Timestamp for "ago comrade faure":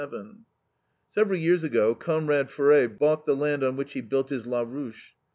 1.63-2.87